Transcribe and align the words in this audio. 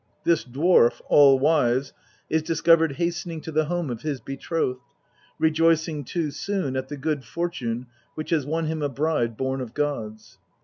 This 0.23 0.43
dwarf, 0.43 0.99
All 1.09 1.37
wise, 1.37 1.93
is 2.27 2.41
discovered 2.41 2.93
hastening 2.93 3.39
to 3.41 3.51
the 3.51 3.65
home 3.65 3.91
of 3.91 4.01
his 4.01 4.19
betrothed, 4.19 4.79
rejoicing 5.37 6.03
too 6.03 6.31
soon 6.31 6.75
at 6.75 6.87
the 6.87 6.97
good 6.97 7.23
fortune 7.23 7.85
which 8.15 8.31
has 8.31 8.43
won 8.43 8.65
him 8.65 8.81
a 8.81 8.89
bride 8.89 9.37
born 9.37 9.61
of 9.61 9.75
gods. 9.75 10.39